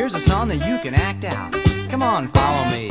[0.00, 1.52] here's a song that you can act out.
[1.90, 2.84] Come on, follow me.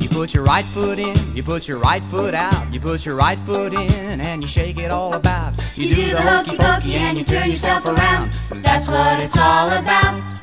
[0.00, 3.14] You put your right foot in, you put your right foot out, you put your
[3.14, 5.54] right foot in, and you shake it all about.
[5.76, 8.32] You do the hokey pokey and you turn yourself around.
[8.66, 10.40] That's what it's all about.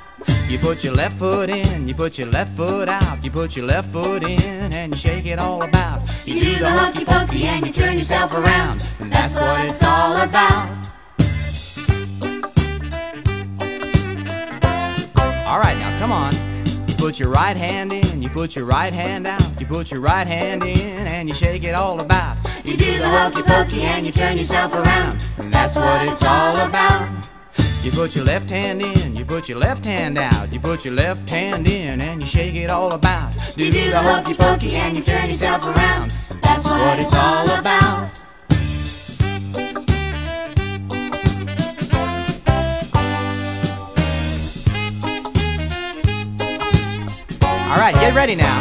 [0.48, 3.66] You put your left foot in, you put your left foot out, you put your
[3.66, 6.00] left foot in, and you shake it all about.
[6.26, 8.80] You do the hokey pokey and you turn yourself around.
[9.00, 10.85] That's what it's all about.
[15.56, 16.34] All right, now come on.
[16.86, 20.02] You put your right hand in, you put your right hand out, you put your
[20.02, 22.36] right hand in, and you shake it all about.
[22.66, 25.22] You do the hokey pokey and you turn yourself around.
[25.54, 27.10] That's what it's all about.
[27.84, 30.94] You put your left hand in, you put your left hand out, you put your
[30.94, 33.32] left hand in, and you shake it all about.
[33.58, 36.14] You do the hokey pokey and you turn yourself around.
[36.42, 37.65] That's what it's all about.
[47.76, 48.58] All right, get ready now.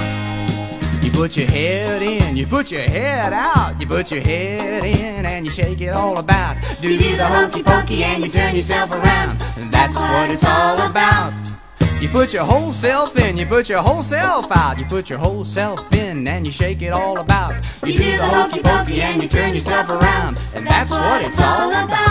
[1.01, 5.25] You put your head in, you put your head out, you put your head in,
[5.25, 6.57] and you shake it all about.
[6.83, 9.37] You do the hokey pokey and you turn yourself around.
[9.71, 11.33] That's what it's all about.
[12.01, 15.21] You put your whole self in, you put your whole self out, you put your
[15.21, 17.55] whole self in, and you shake it all about.
[17.87, 20.43] You do the hokey pokey and you turn yourself around.
[20.57, 22.04] And that's what it's all about.